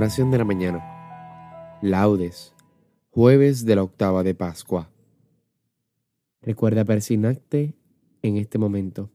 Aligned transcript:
Oración 0.00 0.30
de 0.30 0.38
la 0.38 0.46
mañana. 0.46 1.78
Laudes. 1.82 2.54
Jueves 3.10 3.66
de 3.66 3.76
la 3.76 3.82
octava 3.82 4.22
de 4.22 4.34
Pascua. 4.34 4.88
Recuerda 6.40 6.86
persignarte 6.86 7.74
en 8.22 8.38
este 8.38 8.56
momento. 8.56 9.10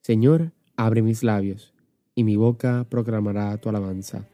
Señor, 0.00 0.50
abre 0.76 1.00
mis 1.00 1.22
labios, 1.22 1.74
y 2.16 2.24
mi 2.24 2.34
boca 2.34 2.88
proclamará 2.90 3.56
tu 3.58 3.68
alabanza. 3.68 4.26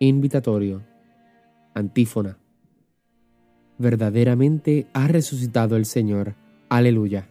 Invitatorio. 0.00 0.82
Antífona. 1.74 2.36
Verdaderamente 3.78 4.88
ha 4.92 5.06
resucitado 5.06 5.76
el 5.76 5.84
Señor. 5.84 6.34
Aleluya. 6.68 7.28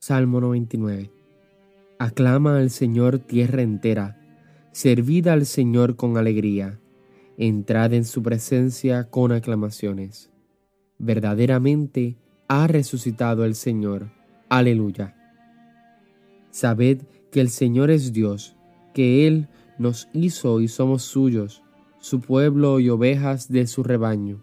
Salmo 0.00 0.40
99. 0.40 1.12
Aclama 2.00 2.56
al 2.58 2.70
Señor 2.70 3.20
tierra 3.20 3.62
entera 3.62 4.18
Servid 4.72 5.28
al 5.28 5.44
Señor 5.44 5.96
con 5.96 6.16
alegría, 6.16 6.80
entrad 7.36 7.92
en 7.92 8.06
su 8.06 8.22
presencia 8.22 9.04
con 9.10 9.30
aclamaciones. 9.30 10.30
Verdaderamente 10.98 12.16
ha 12.48 12.66
resucitado 12.68 13.44
el 13.44 13.54
Señor. 13.54 14.10
Aleluya. 14.48 15.14
Sabed 16.50 17.02
que 17.30 17.42
el 17.42 17.50
Señor 17.50 17.90
es 17.90 18.14
Dios, 18.14 18.56
que 18.94 19.26
Él 19.26 19.48
nos 19.76 20.08
hizo 20.14 20.62
y 20.62 20.68
somos 20.68 21.02
suyos, 21.02 21.62
su 21.98 22.22
pueblo 22.22 22.80
y 22.80 22.88
ovejas 22.88 23.52
de 23.52 23.66
su 23.66 23.82
rebaño. 23.82 24.42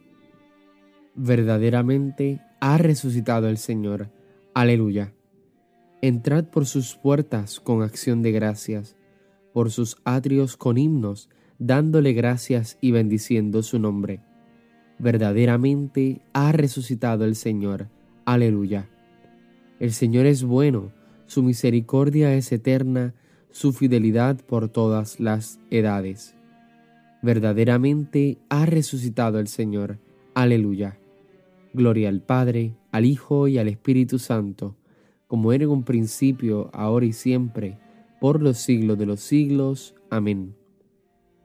Verdaderamente 1.15 2.39
ha 2.59 2.77
resucitado 2.77 3.49
el 3.49 3.57
Señor. 3.57 4.11
Aleluya. 4.53 5.11
Entrad 6.03 6.45
por 6.45 6.67
sus 6.67 6.95
puertas 6.95 7.59
con 7.59 7.81
acción 7.81 8.21
de 8.21 8.31
gracias 8.31 8.95
por 9.59 9.71
sus 9.71 9.97
atrios 10.05 10.55
con 10.55 10.77
himnos, 10.77 11.27
dándole 11.57 12.13
gracias 12.13 12.77
y 12.79 12.91
bendiciendo 12.91 13.61
su 13.61 13.77
nombre. 13.77 14.21
Verdaderamente 14.99 16.21
ha 16.31 16.53
resucitado 16.53 17.25
el 17.25 17.35
Señor. 17.35 17.89
Aleluya. 18.23 18.87
El 19.81 19.91
Señor 19.91 20.27
es 20.27 20.45
bueno, 20.45 20.93
su 21.25 21.43
misericordia 21.43 22.33
es 22.35 22.53
eterna, 22.53 23.13
su 23.51 23.73
fidelidad 23.73 24.39
por 24.45 24.69
todas 24.69 25.19
las 25.19 25.59
edades. 25.71 26.37
Verdaderamente 27.21 28.37
ha 28.47 28.65
resucitado 28.65 29.39
el 29.39 29.49
Señor. 29.49 29.99
Aleluya. 30.35 30.97
Gloria 31.73 32.07
al 32.07 32.21
Padre, 32.21 32.77
al 32.93 33.03
Hijo 33.03 33.49
y 33.49 33.57
al 33.57 33.67
Espíritu 33.67 34.19
Santo, 34.19 34.77
como 35.27 35.51
era 35.51 35.65
en 35.65 35.71
un 35.71 35.83
principio, 35.83 36.69
ahora 36.71 37.07
y 37.07 37.11
siempre, 37.11 37.77
por 38.19 38.41
los 38.41 38.57
siglos 38.57 38.97
de 38.97 39.05
los 39.05 39.19
siglos. 39.19 39.95
Amén. 40.09 40.55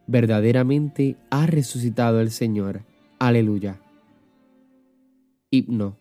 Verdaderamente 0.06 1.16
ha 1.30 1.46
resucitado 1.46 2.20
el 2.20 2.30
Señor. 2.30 2.82
Aleluya. 3.18 3.80
Himno. 5.50 5.96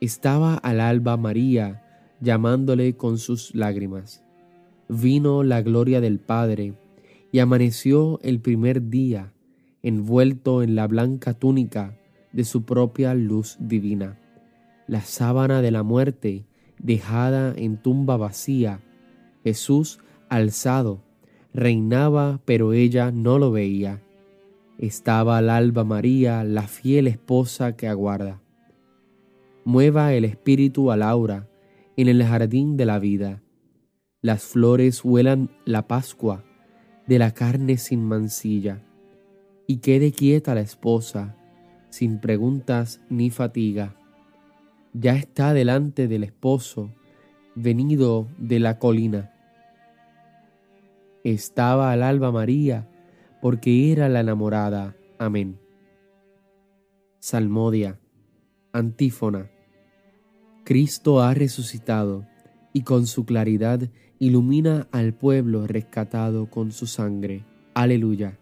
Estaba 0.00 0.54
al 0.54 0.80
alba 0.80 1.16
María 1.16 1.82
llamándole 2.20 2.96
con 2.96 3.18
sus 3.18 3.54
lágrimas. 3.54 4.24
Vino 4.88 5.42
la 5.42 5.62
gloria 5.62 6.00
del 6.00 6.18
Padre 6.18 6.74
y 7.32 7.38
amaneció 7.40 8.20
el 8.22 8.40
primer 8.40 8.88
día 8.88 9.32
envuelto 9.82 10.62
en 10.62 10.76
la 10.76 10.86
blanca 10.86 11.34
túnica 11.34 11.98
de 12.32 12.44
su 12.44 12.64
propia 12.64 13.14
luz 13.14 13.56
divina. 13.58 14.18
La 14.86 15.00
sábana 15.00 15.60
de 15.60 15.70
la 15.70 15.82
muerte, 15.82 16.46
dejada 16.78 17.52
en 17.56 17.76
tumba 17.76 18.16
vacía, 18.16 18.80
Jesús, 19.44 19.98
alzado, 20.28 21.02
reinaba, 21.52 22.40
pero 22.44 22.72
ella 22.72 23.10
no 23.10 23.38
lo 23.38 23.50
veía. 23.50 24.02
Estaba 24.78 25.38
al 25.38 25.50
alba 25.50 25.84
María, 25.84 26.44
la 26.44 26.66
fiel 26.66 27.06
esposa 27.06 27.76
que 27.76 27.88
aguarda. 27.88 28.40
Mueva 29.64 30.12
el 30.14 30.24
espíritu 30.24 30.90
a 30.90 30.96
Laura 30.96 31.48
en 31.96 32.08
el 32.08 32.22
jardín 32.24 32.76
de 32.76 32.86
la 32.86 32.98
vida. 32.98 33.42
Las 34.20 34.42
flores 34.42 35.04
huelan 35.04 35.50
la 35.64 35.86
Pascua 35.86 36.44
de 37.06 37.18
la 37.18 37.32
carne 37.32 37.76
sin 37.76 38.02
mancilla. 38.02 38.82
Y 39.66 39.78
quede 39.78 40.12
quieta 40.12 40.54
la 40.54 40.60
esposa, 40.60 41.36
sin 41.90 42.18
preguntas 42.18 43.00
ni 43.08 43.30
fatiga. 43.30 43.96
Ya 44.92 45.14
está 45.16 45.52
delante 45.52 46.08
del 46.08 46.24
esposo, 46.24 46.90
venido 47.54 48.26
de 48.38 48.58
la 48.58 48.78
colina 48.78 49.31
estaba 51.24 51.92
al 51.92 52.02
alba 52.02 52.32
María, 52.32 52.88
porque 53.40 53.92
era 53.92 54.08
la 54.08 54.20
enamorada. 54.20 54.96
Amén. 55.18 55.58
Salmodia. 57.18 58.00
Antífona. 58.72 59.50
Cristo 60.64 61.20
ha 61.20 61.34
resucitado 61.34 62.26
y 62.72 62.82
con 62.82 63.06
su 63.06 63.24
claridad 63.24 63.90
ilumina 64.18 64.88
al 64.92 65.12
pueblo 65.14 65.66
rescatado 65.66 66.48
con 66.48 66.72
su 66.72 66.86
sangre. 66.86 67.44
Aleluya. 67.74 68.38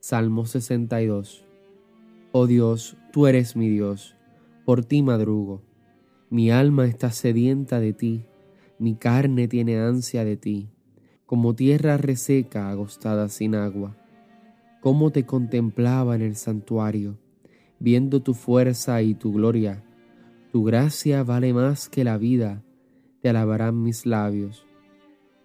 Salmo 0.00 0.46
62. 0.46 1.44
Oh 2.32 2.46
Dios, 2.46 2.96
tú 3.12 3.26
eres 3.26 3.56
mi 3.56 3.68
Dios, 3.68 4.14
por 4.64 4.84
ti 4.84 5.02
madrugo. 5.02 5.62
Mi 6.30 6.50
alma 6.50 6.86
está 6.86 7.10
sedienta 7.10 7.80
de 7.80 7.94
ti, 7.94 8.24
mi 8.78 8.94
carne 8.94 9.48
tiene 9.48 9.78
ansia 9.78 10.24
de 10.24 10.36
ti 10.36 10.68
como 11.28 11.54
tierra 11.54 11.98
reseca 11.98 12.70
agostada 12.70 13.28
sin 13.28 13.54
agua. 13.54 13.94
Cómo 14.80 15.10
te 15.10 15.26
contemplaba 15.26 16.14
en 16.14 16.22
el 16.22 16.36
santuario, 16.36 17.18
viendo 17.78 18.22
tu 18.22 18.32
fuerza 18.32 19.02
y 19.02 19.12
tu 19.12 19.34
gloria. 19.34 19.84
Tu 20.52 20.64
gracia 20.64 21.24
vale 21.24 21.52
más 21.52 21.90
que 21.90 22.02
la 22.02 22.16
vida, 22.16 22.62
te 23.20 23.28
alabarán 23.28 23.82
mis 23.82 24.06
labios. 24.06 24.64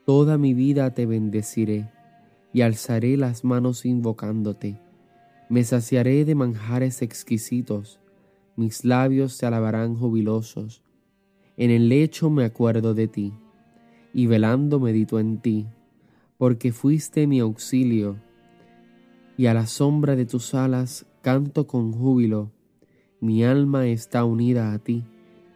Toda 0.06 0.38
mi 0.38 0.54
vida 0.54 0.94
te 0.94 1.06
bendeciré 1.06 1.92
y 2.54 2.62
alzaré 2.62 3.18
las 3.18 3.44
manos 3.44 3.86
invocándote. 3.86 4.80
Me 5.50 5.66
saciaré 5.66 6.24
de 6.24 6.34
manjares 6.34 7.02
exquisitos, 7.02 8.00
mis 8.56 8.86
labios 8.86 9.38
te 9.38 9.48
alabarán 9.48 9.96
jubilosos. 9.96 10.82
En 11.58 11.72
el 11.72 11.90
lecho 11.90 12.30
me 12.30 12.46
acuerdo 12.46 12.94
de 12.94 13.10
ti 13.10 13.34
y 14.14 14.28
velando 14.28 14.80
medito 14.80 15.20
en 15.20 15.40
ti, 15.40 15.68
porque 16.38 16.72
fuiste 16.72 17.28
mi 17.28 17.40
auxilio, 17.40 18.18
y 19.38 19.48
a 19.48 19.54
la 19.54 19.66
sombra 19.66 20.16
de 20.16 20.26
tus 20.26 20.54
alas 20.54 21.06
canto 21.22 21.66
con 21.68 21.92
júbilo, 21.92 22.52
mi 23.20 23.44
alma 23.44 23.88
está 23.88 24.26
unida 24.26 24.74
a 24.74 24.80
ti, 24.80 25.04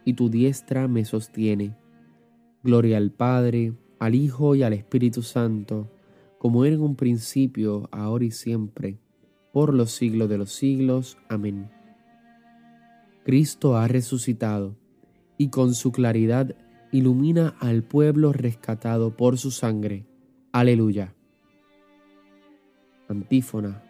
y 0.04 0.14
tu 0.14 0.30
diestra 0.30 0.88
me 0.88 1.04
sostiene. 1.04 1.76
Gloria 2.62 2.96
al 2.96 3.10
Padre, 3.12 3.74
al 3.98 4.14
Hijo 4.14 4.54
y 4.54 4.62
al 4.62 4.72
Espíritu 4.72 5.22
Santo, 5.22 5.88
como 6.38 6.64
era 6.64 6.76
en 6.76 6.82
un 6.82 6.96
principio, 6.96 7.88
ahora 7.92 8.24
y 8.24 8.30
siempre, 8.30 8.98
por 9.52 9.74
los 9.74 9.90
siglos 9.90 10.28
de 10.28 10.38
los 10.38 10.50
siglos. 10.50 11.18
Amén. 11.28 11.70
Cristo 13.24 13.76
ha 13.76 13.86
resucitado, 13.86 14.74
y 15.36 15.48
con 15.50 15.74
su 15.74 15.92
claridad 15.92 16.56
ilumina 16.92 17.54
al 17.60 17.82
pueblo 17.82 18.32
rescatado 18.32 19.16
por 19.16 19.38
su 19.38 19.50
sangre. 19.50 20.06
Aleluya. 20.52 21.14
Antífona. 23.08 23.82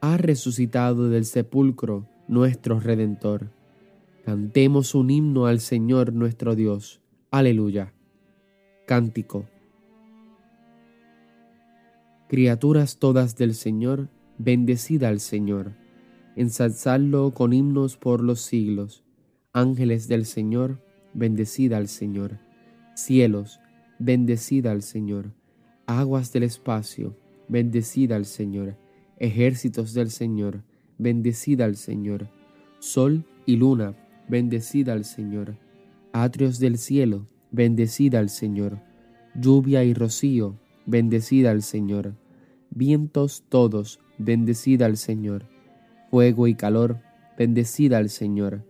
Ha 0.00 0.16
resucitado 0.16 1.08
del 1.08 1.24
sepulcro 1.24 2.06
nuestro 2.28 2.80
Redentor. 2.80 3.50
Cantemos 4.24 4.94
un 4.94 5.10
himno 5.10 5.46
al 5.46 5.60
Señor 5.60 6.12
nuestro 6.12 6.54
Dios. 6.54 7.00
Aleluya. 7.30 7.92
Cántico. 8.86 9.46
Criaturas 12.28 12.98
todas 12.98 13.36
del 13.36 13.54
Señor, 13.54 14.08
bendecida 14.38 15.08
al 15.08 15.20
Señor. 15.20 15.72
Ensalzadlo 16.36 17.32
con 17.32 17.52
himnos 17.52 17.96
por 17.96 18.22
los 18.22 18.40
siglos. 18.40 19.04
Ángeles 19.52 20.06
del 20.06 20.26
Señor, 20.26 20.80
bendecida 21.14 21.76
al 21.76 21.88
Señor. 21.88 22.38
Cielos, 22.94 23.60
bendecida 23.98 24.72
al 24.72 24.82
Señor. 24.82 25.32
Aguas 25.86 26.32
del 26.32 26.44
espacio, 26.44 27.16
bendecida 27.48 28.16
al 28.16 28.26
Señor. 28.26 28.76
Ejércitos 29.18 29.92
del 29.92 30.10
Señor, 30.10 30.62
bendecida 30.98 31.64
al 31.64 31.76
Señor. 31.76 32.28
Sol 32.78 33.24
y 33.46 33.56
luna, 33.56 33.94
bendecida 34.28 34.92
al 34.92 35.04
Señor. 35.04 35.56
Atrios 36.12 36.58
del 36.58 36.78
cielo, 36.78 37.26
bendecida 37.50 38.18
al 38.18 38.30
Señor. 38.30 38.78
Lluvia 39.34 39.84
y 39.84 39.94
rocío, 39.94 40.58
bendecida 40.86 41.50
al 41.50 41.62
Señor. 41.62 42.14
Vientos 42.70 43.44
todos, 43.48 44.00
bendecida 44.18 44.86
al 44.86 44.96
Señor. 44.96 45.44
Fuego 46.10 46.46
y 46.46 46.54
calor, 46.54 47.00
bendecida 47.36 47.98
al 47.98 48.10
Señor 48.10 48.69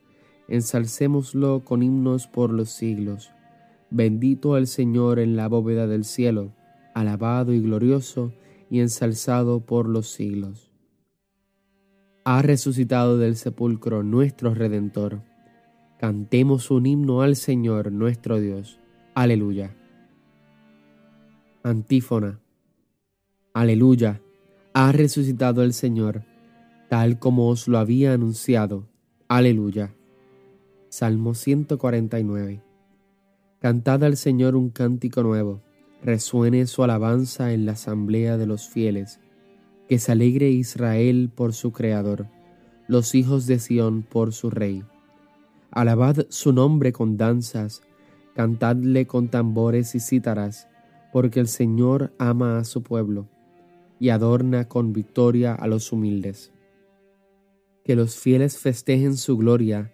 ensalcémoslo 0.51 1.63
con 1.63 1.81
himnos 1.81 2.27
por 2.27 2.51
los 2.51 2.71
siglos. 2.71 3.31
Bendito 3.89 4.57
el 4.57 4.67
Señor 4.67 5.19
en 5.19 5.37
la 5.37 5.47
bóveda 5.47 5.87
del 5.87 6.03
cielo, 6.03 6.51
alabado 6.93 7.53
y 7.53 7.61
glorioso 7.61 8.33
y 8.69 8.81
ensalzado 8.81 9.61
por 9.61 9.87
los 9.87 10.11
siglos. 10.11 10.69
Ha 12.25 12.41
resucitado 12.41 13.17
del 13.17 13.37
sepulcro 13.37 14.03
nuestro 14.03 14.53
Redentor. 14.53 15.21
Cantemos 15.97 16.69
un 16.69 16.85
himno 16.85 17.21
al 17.21 17.37
Señor 17.37 17.93
nuestro 17.93 18.39
Dios. 18.41 18.77
Aleluya. 19.15 19.73
Antífona. 21.63 22.41
Aleluya. 23.53 24.21
Ha 24.73 24.91
resucitado 24.91 25.63
el 25.63 25.71
Señor, 25.71 26.23
tal 26.89 27.19
como 27.19 27.47
os 27.47 27.69
lo 27.69 27.77
había 27.77 28.13
anunciado. 28.13 28.89
Aleluya. 29.29 29.95
Salmo 30.91 31.35
149. 31.35 32.61
Cantad 33.59 34.03
al 34.03 34.17
Señor 34.17 34.57
un 34.57 34.71
cántico 34.71 35.23
nuevo, 35.23 35.61
resuene 36.03 36.67
su 36.67 36.83
alabanza 36.83 37.53
en 37.53 37.65
la 37.65 37.71
asamblea 37.71 38.35
de 38.35 38.45
los 38.45 38.67
fieles, 38.67 39.21
que 39.87 39.99
se 39.99 40.11
alegre 40.11 40.49
Israel 40.49 41.31
por 41.33 41.53
su 41.53 41.71
Creador, 41.71 42.27
los 42.89 43.15
hijos 43.15 43.47
de 43.47 43.59
Sión 43.59 44.03
por 44.03 44.33
su 44.33 44.49
Rey. 44.49 44.83
Alabad 45.71 46.25
su 46.27 46.51
nombre 46.51 46.91
con 46.91 47.15
danzas, 47.15 47.83
cantadle 48.35 49.07
con 49.07 49.29
tambores 49.29 49.95
y 49.95 50.01
cítaras, 50.01 50.67
porque 51.13 51.39
el 51.39 51.47
Señor 51.47 52.11
ama 52.19 52.57
a 52.57 52.65
su 52.65 52.83
pueblo 52.83 53.29
y 53.97 54.09
adorna 54.09 54.67
con 54.67 54.91
victoria 54.91 55.55
a 55.55 55.67
los 55.67 55.93
humildes. 55.93 56.51
Que 57.85 57.95
los 57.95 58.17
fieles 58.17 58.57
festejen 58.57 59.15
su 59.15 59.37
gloria, 59.37 59.93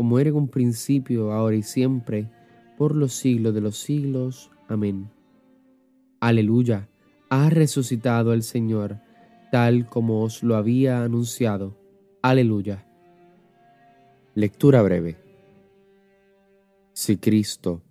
como 0.00 0.18
era 0.18 0.30
en 0.30 0.36
un 0.36 0.48
principio, 0.48 1.30
ahora 1.30 1.56
y 1.56 1.62
siempre, 1.62 2.30
por 2.78 2.96
los 2.96 3.12
siglos 3.12 3.52
de 3.52 3.60
los 3.60 3.76
siglos. 3.76 4.50
Amén. 4.66 5.10
Aleluya, 6.20 6.88
ha 7.28 7.50
resucitado 7.50 8.32
el 8.32 8.42
Señor, 8.42 8.96
tal 9.52 9.90
como 9.90 10.22
os 10.22 10.42
lo 10.42 10.56
había 10.56 11.04
anunciado. 11.04 11.76
Aleluya. 12.22 12.86
Lectura 14.34 14.80
breve. 14.80 15.18
Si 16.94 17.18
Cristo 17.18 17.82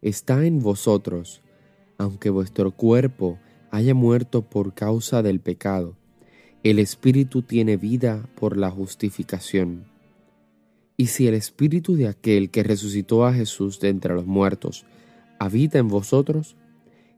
está 0.00 0.46
en 0.46 0.60
vosotros, 0.60 1.42
aunque 1.98 2.30
vuestro 2.30 2.70
cuerpo 2.70 3.40
haya 3.72 3.94
muerto 3.94 4.42
por 4.42 4.74
causa 4.74 5.24
del 5.24 5.40
pecado, 5.40 5.96
el 6.62 6.78
Espíritu 6.78 7.42
tiene 7.42 7.76
vida 7.76 8.28
por 8.36 8.56
la 8.56 8.70
justificación. 8.70 9.97
Y 11.00 11.06
si 11.06 11.28
el 11.28 11.34
espíritu 11.34 11.94
de 11.94 12.08
aquel 12.08 12.50
que 12.50 12.64
resucitó 12.64 13.24
a 13.24 13.32
Jesús 13.32 13.78
de 13.78 13.88
entre 13.88 14.14
los 14.14 14.26
muertos 14.26 14.84
habita 15.38 15.78
en 15.78 15.86
vosotros, 15.86 16.56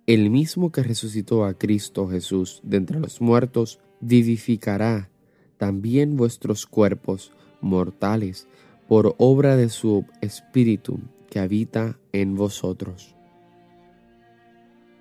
el 0.06 0.28
mismo 0.28 0.70
que 0.70 0.82
resucitó 0.82 1.46
a 1.46 1.54
Cristo 1.54 2.06
Jesús 2.06 2.60
de 2.62 2.76
entre 2.76 3.00
los 3.00 3.22
muertos 3.22 3.80
vivificará 4.00 5.08
también 5.56 6.18
vuestros 6.18 6.66
cuerpos 6.66 7.32
mortales 7.62 8.46
por 8.86 9.14
obra 9.16 9.56
de 9.56 9.70
su 9.70 10.04
espíritu 10.20 11.00
que 11.30 11.38
habita 11.38 11.98
en 12.12 12.36
vosotros. 12.36 13.14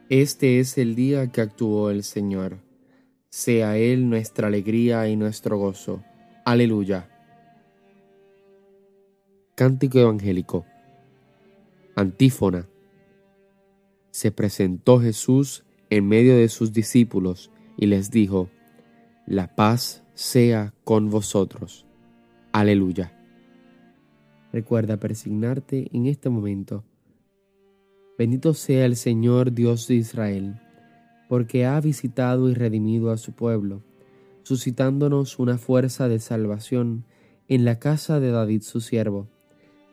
Este 0.07 0.62
es 0.62 0.77
el 0.77 0.95
día 0.95 1.27
que 1.27 1.41
actuó 1.41 1.89
el 1.89 2.03
Señor. 2.03 2.59
Sea 3.29 3.77
Él 3.77 4.09
nuestra 4.09 4.48
alegría 4.48 5.09
y 5.09 5.17
nuestro 5.17 5.57
gozo. 5.57 6.01
Aleluya. 6.45 7.09
Cántico 9.60 10.00
Evangélico. 10.00 10.66
Antífona. 11.94 12.70
Se 14.10 14.32
presentó 14.32 15.01
Jesús 15.01 15.66
en 15.89 16.08
medio 16.08 16.38
de 16.38 16.48
sus 16.48 16.72
discípulos 16.72 17.51
y 17.75 17.88
les 17.88 18.10
dijo, 18.10 18.50
La 19.25 19.58
paz 19.58 20.01
sea 20.13 20.74
con 20.86 21.10
vosotros. 21.10 21.86
Aleluya. 22.54 23.12
Recuerda 24.54 24.96
persignarte 24.96 25.89
en 25.92 26.06
este 26.06 26.30
momento. 26.30 26.86
Bendito 28.18 28.54
sea 28.54 28.86
el 28.86 28.96
Señor 28.96 29.51
Dios 29.51 29.89
de 29.89 29.96
Israel, 29.96 30.62
porque 31.28 31.66
ha 31.66 31.82
visitado 31.82 32.50
y 32.50 32.54
redimido 32.54 33.12
a 33.12 33.18
su 33.18 33.34
pueblo, 33.34 33.84
suscitándonos 34.44 35.38
una 35.38 35.58
fuerza 35.58 36.08
de 36.08 36.20
salvación 36.20 37.04
en 37.50 37.66
la 37.66 37.78
casa 37.78 38.22
de 38.22 38.32
David 38.32 38.62
su 38.62 38.80
siervo 38.80 39.28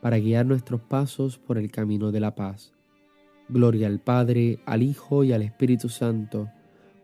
para 0.00 0.18
guiar 0.18 0.46
nuestros 0.46 0.80
pasos 0.80 1.38
por 1.38 1.58
el 1.58 1.70
camino 1.70 2.10
de 2.12 2.20
la 2.20 2.34
paz. 2.34 2.72
Gloria 3.48 3.86
al 3.88 4.00
Padre, 4.00 4.60
al 4.64 4.82
Hijo 4.82 5.24
y 5.24 5.32
al 5.32 5.42
Espíritu 5.42 5.88
Santo, 5.88 6.48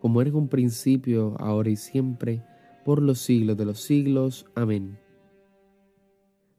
como 0.00 0.20
era 0.20 0.30
en 0.30 0.36
un 0.36 0.48
principio, 0.48 1.34
ahora 1.38 1.70
y 1.70 1.76
siempre, 1.76 2.42
por 2.84 3.02
los 3.02 3.18
siglos 3.18 3.56
de 3.56 3.64
los 3.64 3.80
siglos. 3.80 4.46
Amén. 4.54 4.98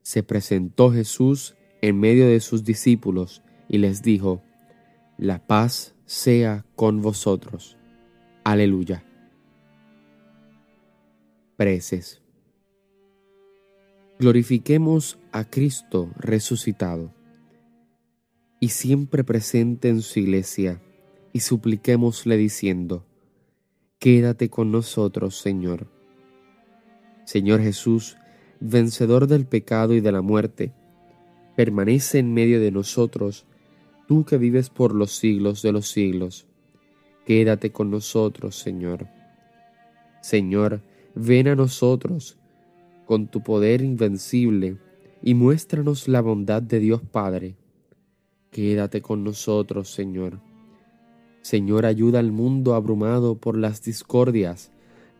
Se 0.02 0.24
presentó 0.24 0.92
Jesús 0.92 1.56
en 1.82 2.00
medio 2.00 2.28
de 2.28 2.40
sus 2.40 2.64
discípulos 2.64 3.42
y 3.70 3.78
les 3.78 4.02
dijo, 4.02 4.42
La 5.18 5.46
paz 5.46 5.96
sea 6.06 6.66
con 6.76 7.02
vosotros. 7.02 7.78
Aleluya. 8.44 9.04
Preces. 11.56 12.27
Glorifiquemos 14.20 15.20
a 15.32 15.44
Cristo 15.44 16.10
resucitado 16.18 17.14
y 18.60 18.70
siempre 18.70 19.24
presente 19.24 19.90
en 19.90 20.02
su 20.02 20.20
iglesia, 20.20 20.82
y 21.34 21.42
supliquémosle 21.42 22.36
diciendo, 22.36 23.06
Quédate 24.00 24.50
con 24.50 24.72
nosotros, 24.72 25.38
Señor. 25.38 25.86
Señor 27.26 27.62
Jesús, 27.62 28.18
vencedor 28.60 29.28
del 29.28 29.46
pecado 29.46 29.94
y 29.94 30.02
de 30.02 30.12
la 30.12 30.24
muerte, 30.24 30.74
permanece 31.56 32.18
en 32.18 32.34
medio 32.34 32.60
de 32.60 32.72
nosotros, 32.72 33.46
tú 34.08 34.26
que 34.26 34.40
vives 34.40 34.72
por 34.72 34.96
los 34.96 35.12
siglos 35.12 35.62
de 35.62 35.72
los 35.72 35.90
siglos. 35.90 36.48
Quédate 37.28 37.72
con 37.72 37.92
nosotros, 37.92 38.56
Señor. 38.58 39.08
Señor, 40.22 40.82
ven 41.14 41.50
a 41.50 41.56
nosotros 41.56 42.40
con 43.08 43.28
tu 43.28 43.42
poder 43.42 43.82
invencible 43.82 44.78
y 45.24 45.34
muéstranos 45.34 46.08
la 46.08 46.22
bondad 46.22 46.62
de 46.62 46.80
Dios 46.80 47.02
Padre. 47.02 47.56
Quédate 48.52 49.02
con 49.02 49.24
nosotros, 49.24 49.90
Señor. 49.90 50.42
Señor, 51.42 51.86
ayuda 51.86 52.20
al 52.20 52.34
mundo 52.34 52.76
abrumado 52.76 53.36
por 53.36 53.58
las 53.58 53.82
discordias, 53.82 54.72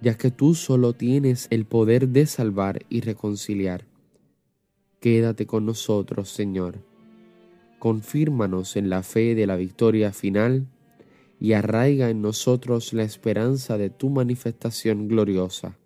ya 0.02 0.18
que 0.18 0.32
tú 0.32 0.54
solo 0.54 0.94
tienes 0.94 1.48
el 1.50 1.66
poder 1.66 2.10
de 2.10 2.26
salvar 2.26 2.86
y 2.90 3.00
reconciliar. 3.02 3.86
Quédate 5.00 5.48
con 5.48 5.66
nosotros, 5.66 6.30
Señor. 6.30 6.84
Confírmanos 7.80 8.76
en 8.76 8.90
la 8.90 9.02
fe 9.02 9.34
de 9.34 9.48
la 9.48 9.56
victoria 9.56 10.12
final 10.12 10.68
y 11.40 11.54
arraiga 11.54 12.10
en 12.10 12.22
nosotros 12.22 12.92
la 12.92 13.04
esperanza 13.04 13.78
de 13.78 13.90
tu 13.90 14.10
manifestación 14.10 15.08
gloriosa. 15.08 15.78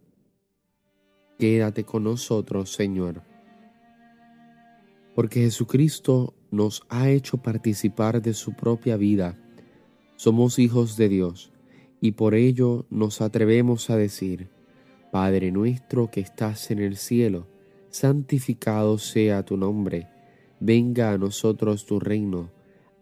Quédate 1.42 1.86
con 1.86 2.04
nosotros, 2.04 2.72
Señor. 2.72 3.24
Porque 5.16 5.40
Jesucristo 5.40 6.36
nos 6.52 6.84
ha 6.88 7.10
hecho 7.10 7.38
participar 7.38 8.22
de 8.22 8.36
su 8.36 8.54
propia 8.54 8.96
vida 8.96 9.40
somos 10.18 10.60
hijos 10.60 10.98
de 10.98 11.10
Dios 11.10 11.52
y 12.00 12.12
por 12.12 12.36
ello 12.36 12.86
nos 12.92 13.22
atrevemos 13.22 13.90
a 13.90 13.98
decir, 13.98 14.50
Padre 15.12 15.52
nuestro 15.52 16.12
que 16.12 16.22
estás 16.22 16.70
en 16.70 16.78
el 16.78 16.96
cielo, 16.96 17.48
santificado 17.90 19.00
sea 19.00 19.44
tu 19.44 19.58
nombre, 19.58 20.10
venga 20.60 21.12
a 21.12 21.18
nosotros 21.18 21.88
tu 21.88 22.00
reino, 22.00 22.52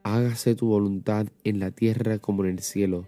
hágase 0.03 0.55
tu 0.55 0.67
voluntad 0.67 1.27
en 1.43 1.59
la 1.59 1.71
tierra 1.71 2.19
como 2.19 2.45
en 2.45 2.51
el 2.51 2.59
cielo. 2.59 3.05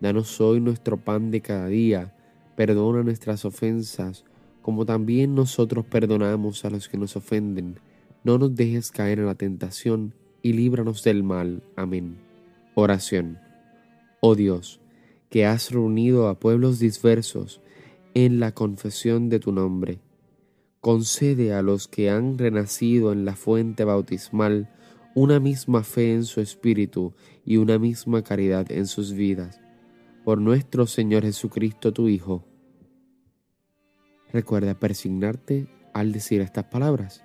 Danos 0.00 0.40
hoy 0.40 0.58
nuestro 0.62 0.96
pan 0.96 1.30
de 1.30 1.42
cada 1.42 1.66
día, 1.66 2.16
perdona 2.56 3.02
nuestras 3.02 3.44
ofensas, 3.44 4.24
como 4.62 4.86
también 4.86 5.34
nosotros 5.34 5.84
perdonamos 5.84 6.64
a 6.64 6.70
los 6.70 6.88
que 6.88 6.96
nos 6.96 7.16
ofenden. 7.16 7.78
No 8.24 8.38
nos 8.38 8.54
dejes 8.54 8.90
caer 8.90 9.18
en 9.18 9.26
la 9.26 9.34
tentación, 9.34 10.14
y 10.42 10.52
líbranos 10.54 11.02
del 11.04 11.22
mal. 11.22 11.62
Amén. 11.76 12.18
Oración. 12.74 13.38
Oh 14.20 14.34
Dios, 14.34 14.80
que 15.30 15.46
has 15.46 15.70
reunido 15.70 16.28
a 16.28 16.38
pueblos 16.38 16.78
dispersos 16.78 17.60
en 18.14 18.40
la 18.40 18.52
confesión 18.52 19.28
de 19.28 19.38
tu 19.40 19.52
nombre, 19.52 20.00
concede 20.80 21.54
a 21.54 21.62
los 21.62 21.88
que 21.88 22.10
han 22.10 22.38
renacido 22.38 23.12
en 23.12 23.24
la 23.24 23.36
fuente 23.36 23.84
bautismal 23.84 24.68
una 25.14 25.40
misma 25.40 25.84
fe 25.84 26.14
en 26.14 26.24
su 26.24 26.40
espíritu 26.40 27.12
y 27.44 27.58
una 27.58 27.78
misma 27.78 28.22
caridad 28.22 28.70
en 28.72 28.86
sus 28.86 29.12
vidas. 29.12 29.60
Por 30.24 30.40
nuestro 30.40 30.86
Señor 30.86 31.24
Jesucristo, 31.24 31.92
tu 31.92 32.08
Hijo. 32.08 32.44
Recuerda 34.32 34.74
persignarte 34.74 35.66
al 35.92 36.12
decir 36.12 36.40
estas 36.40 36.64
palabras. 36.64 37.24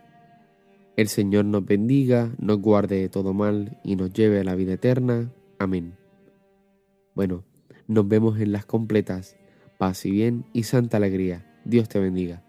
El 0.97 1.07
Señor 1.07 1.45
nos 1.45 1.65
bendiga, 1.65 2.33
nos 2.39 2.59
guarde 2.59 2.99
de 2.99 3.09
todo 3.09 3.33
mal 3.33 3.79
y 3.83 3.95
nos 3.95 4.11
lleve 4.11 4.39
a 4.39 4.43
la 4.43 4.55
vida 4.55 4.73
eterna. 4.73 5.31
Amén. 5.59 5.95
Bueno, 7.15 7.43
nos 7.87 8.07
vemos 8.07 8.39
en 8.39 8.51
las 8.51 8.65
completas. 8.65 9.37
Paz 9.77 10.05
y 10.05 10.11
bien 10.11 10.45
y 10.53 10.63
santa 10.63 10.97
alegría. 10.97 11.45
Dios 11.65 11.87
te 11.87 11.99
bendiga. 11.99 12.46